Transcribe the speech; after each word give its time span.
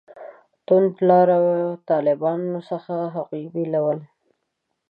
توندلارو 0.67 1.41
طالبانو 1.89 2.57
څخه 2.69 2.95
هغوی 3.15 3.43
بېلول. 3.53 3.99